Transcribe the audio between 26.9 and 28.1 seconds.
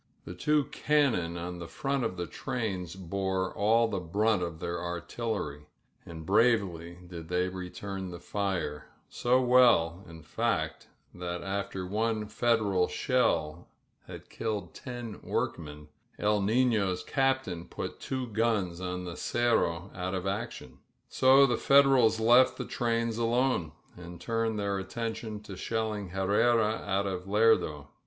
of Lerdo.